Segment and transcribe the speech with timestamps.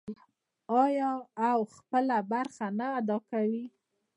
[0.83, 1.11] آیا
[1.49, 3.63] او خپله برخه نه ادا کوي؟